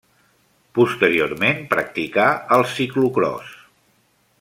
Posteriorment 0.79 1.61
practicà 1.75 2.27
el 2.59 2.67
ciclocròs. 2.75 3.57